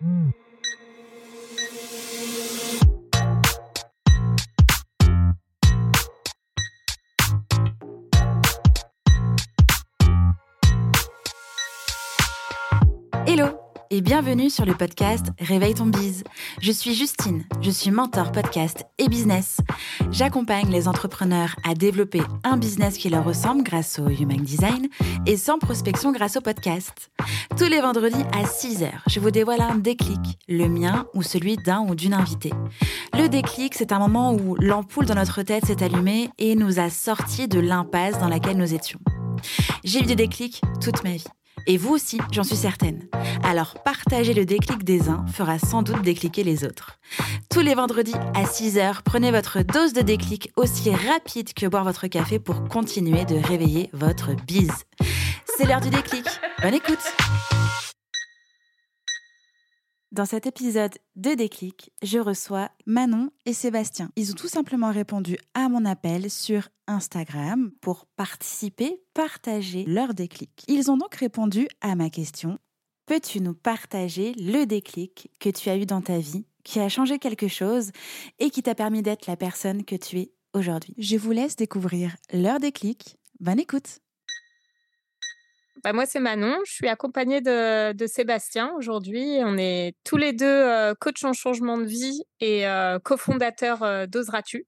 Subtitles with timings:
[0.00, 0.30] Hmm.
[13.26, 13.69] Hello.
[13.92, 16.22] Et bienvenue sur le podcast Réveille ton bise.
[16.60, 19.58] Je suis Justine, je suis mentor podcast et business.
[20.12, 24.86] J'accompagne les entrepreneurs à développer un business qui leur ressemble grâce au Human Design
[25.26, 27.10] et sans prospection grâce au podcast.
[27.58, 31.80] Tous les vendredis à 6h, je vous dévoile un déclic, le mien ou celui d'un
[31.80, 32.52] ou d'une invitée.
[33.14, 36.90] Le déclic, c'est un moment où l'ampoule dans notre tête s'est allumée et nous a
[36.90, 39.00] sortis de l'impasse dans laquelle nous étions.
[39.82, 41.24] J'ai eu des déclics toute ma vie.
[41.66, 43.08] Et vous aussi, j'en suis certaine.
[43.44, 46.98] Alors partager le déclic des uns fera sans doute décliquer les autres.
[47.50, 52.06] Tous les vendredis à 6h, prenez votre dose de déclic aussi rapide que boire votre
[52.06, 54.84] café pour continuer de réveiller votre bise.
[55.56, 56.24] C'est l'heure du déclic.
[56.62, 56.98] Bonne écoute
[60.12, 64.10] dans cet épisode de Déclic, je reçois Manon et Sébastien.
[64.16, 70.64] Ils ont tout simplement répondu à mon appel sur Instagram pour participer, partager leur déclic.
[70.66, 72.58] Ils ont donc répondu à ma question
[73.06, 77.18] Peux-tu nous partager le déclic que tu as eu dans ta vie, qui a changé
[77.20, 77.92] quelque chose
[78.40, 80.94] et qui t'a permis d'être la personne que tu es aujourd'hui?
[80.98, 83.16] Je vous laisse découvrir leur déclic.
[83.38, 84.00] Bonne écoute
[85.82, 86.58] bah, moi, c'est Manon.
[86.66, 89.38] Je suis accompagnée de, Sébastien aujourd'hui.
[89.42, 94.06] On est tous les deux euh, coachs en changement de vie et euh, cofondateurs euh,
[94.06, 94.66] d'Oseras-tu.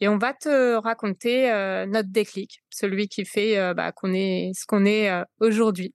[0.00, 4.66] Et on va te raconter euh, notre déclic, celui qui fait bah, qu'on est ce
[4.66, 5.94] qu'on est aujourd'hui.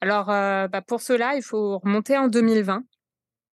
[0.00, 2.82] Alors, bah, pour cela, il faut remonter en 2020.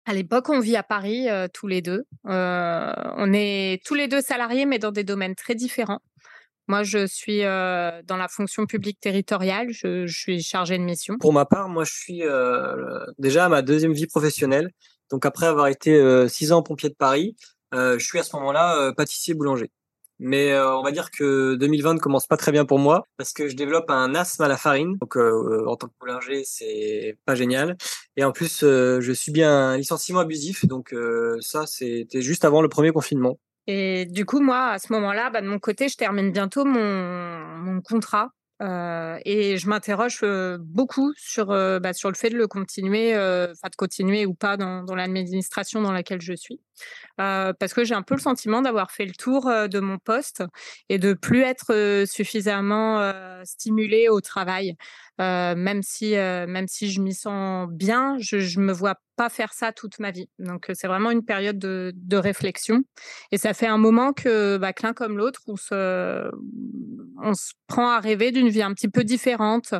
[0.07, 2.05] À l'époque, on vit à Paris tous les deux.
[2.25, 6.01] on est tous les deux salariés, mais dans des domaines très différents.
[6.69, 9.69] Moi, je suis dans la fonction publique territoriale.
[9.71, 11.19] Je, suis chargée de mission.
[11.19, 12.23] Pour ma part, moi, je suis
[13.19, 14.71] déjà à ma deuxième vie professionnelle.
[15.11, 17.37] Donc, après avoir été six ans pompier de Paris,
[17.73, 19.71] je suis à ce moment-là pâtissier boulanger.
[20.25, 23.48] Mais on va dire que 2020 ne commence pas très bien pour moi parce que
[23.48, 24.97] je développe un asthme à la farine.
[25.01, 27.77] Donc en tant que boulanger, c'est pas génial.
[28.17, 30.65] Et en plus, je subis un licenciement abusif.
[30.67, 30.95] Donc
[31.41, 33.36] ça, c'était juste avant le premier confinement.
[33.67, 37.80] Et du coup, moi, à ce moment-là, bah, de mon côté, je termine bientôt mon,
[37.83, 38.30] contrat.
[38.61, 43.12] Euh, et je m'interroge euh, beaucoup sur, euh, bah, sur le fait de le continuer,
[43.12, 46.61] enfin de continuer ou pas dans, dans l'administration dans laquelle je suis.
[47.17, 50.44] parce que j'ai un peu le sentiment d'avoir fait le tour de mon poste
[50.89, 53.12] et de plus être suffisamment
[53.44, 54.77] stimulée au travail.
[55.23, 59.29] Euh, même si euh, même si je m'y sens bien, je, je me vois pas
[59.29, 60.29] faire ça toute ma vie.
[60.39, 62.83] Donc c'est vraiment une période de, réflexion
[63.31, 65.43] et ça fait un moment que bah, l'un comme l'autre
[67.23, 69.75] on se prend à rêver d'une vie un petit peu différente,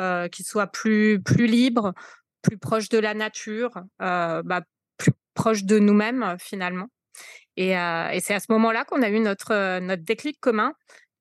[0.00, 1.94] euh, qui soit plus plus libre,
[2.42, 3.72] plus proche de la nature,
[4.02, 4.62] euh, bah,
[4.96, 6.88] plus proche de nous-mêmes finalement.
[7.56, 10.72] Et, euh, c'est à ce moment-là qu'on a eu notre notre déclic commun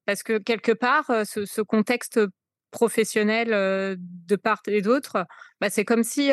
[0.05, 2.19] parce que quelque part ce contexte
[2.71, 5.25] professionnels de part et d'autre,
[5.61, 6.31] bah, c'est comme si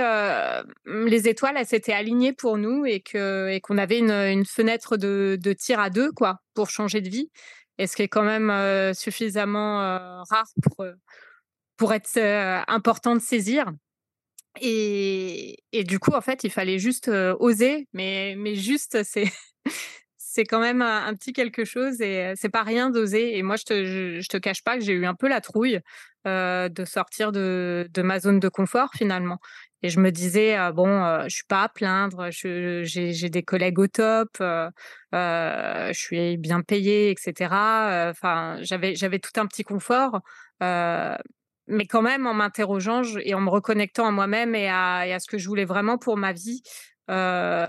[0.86, 5.80] les étoiles s'étaient alignées pour nous et que et qu'on avait une, fenêtre de, tir
[5.80, 7.30] à deux quoi pour changer de vie.
[7.78, 9.78] Et ce qui est quand même suffisamment
[10.30, 10.84] rare pour
[11.76, 12.18] pour être
[12.68, 13.66] important de saisir.
[14.60, 17.08] Et, et, du coup, en fait, il fallait juste
[17.40, 19.24] oser, mais, mais juste, c'est
[20.34, 23.38] c'est quand même un, petit quelque chose et c'est pas rien d'oser.
[23.38, 23.84] Et moi, je te,
[24.20, 25.78] je, te cache pas que j'ai eu un peu la trouille
[26.24, 29.38] de sortir de, de, ma zone de confort finalement.
[29.82, 34.30] Et je me disais bon, je suis pas à plaindre, j'ai des collègues au top,
[34.40, 38.10] je suis bien payée, etc.
[38.10, 40.20] Enfin, j'avais tout un petit confort.
[40.60, 44.68] mais quand même, en m'interrogeant et en me reconnectant à moi-même et et
[45.14, 46.62] à ce que je voulais vraiment pour ma vie,
[47.10, 47.66] euh,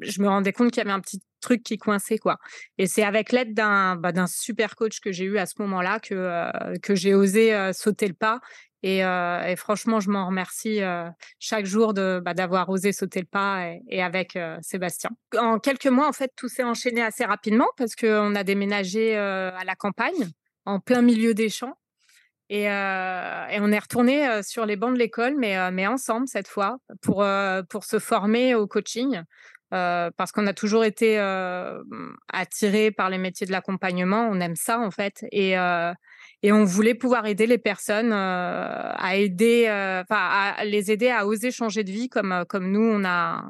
[0.00, 2.38] je me rendais compte qu'il y avait un petit truc qui coinçait quoi.
[2.78, 6.00] Et c'est avec l'aide d'un bah, d'un super coach que j'ai eu à ce moment-là
[6.00, 8.40] que euh, que j'ai osé euh, sauter le pas.
[8.84, 10.78] Et, et franchement, je m'en remercie
[11.40, 15.10] chaque jour de bah, d'avoir osé sauter le pas et, avec Sébastien.
[15.36, 19.64] En quelques mois, en fait, tout s'est enchaîné assez rapidement parce qu'on a déménagé à
[19.66, 20.28] la campagne,
[20.64, 21.76] en plein milieu des champs.
[22.50, 25.86] Et, euh, et, on est retourné euh, sur les bancs de l'école, mais, euh, mais
[25.86, 29.20] ensemble cette fois, pour, euh, pour se former au coaching,
[29.74, 31.18] euh, parce qu'on a toujours été
[32.32, 34.28] attirés par les métiers de l'accompagnement.
[34.30, 35.52] On aime ça en fait, et,
[36.42, 39.64] et on voulait pouvoir aider les personnes à aider,
[40.02, 43.44] enfin à les aider à oser changer de vie, comme comme nous on a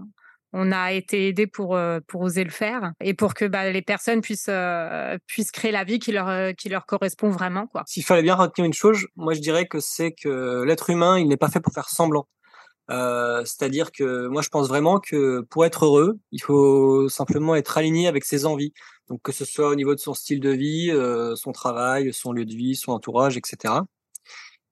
[0.53, 3.83] on a été aidé pour euh, pour oser le faire et pour que bah, les
[3.83, 7.83] personnes puissent euh, puissent créer la vie qui leur euh, qui leur correspond vraiment quoi.
[7.87, 11.29] S'il fallait bien retenir une chose, moi je dirais que c'est que l'être humain, il
[11.29, 12.27] n'est pas fait pour faire semblant.
[12.91, 17.77] Euh, c'est-à-dire que moi, je pense vraiment que pour être heureux, il faut simplement être
[17.79, 18.73] aligné avec ses envies.
[19.09, 22.33] Donc que ce soit au niveau de son style de vie, euh, son travail, son
[22.33, 23.75] lieu de vie, son entourage, etc.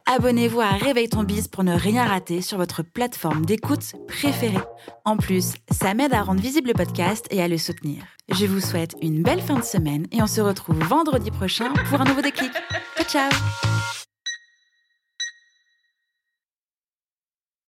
[0.06, 4.60] Abonnez-vous à Réveille ton bise pour ne rien rater sur votre plateforme d'écoute préférée.
[5.04, 8.04] En plus, ça m'aide à rendre visible le podcast et à le soutenir.
[8.30, 12.02] Je vous souhaite une belle fin de semaine et on se retrouve vendredi prochain pour
[12.02, 12.52] un nouveau déclic.
[12.98, 14.05] Ciao ciao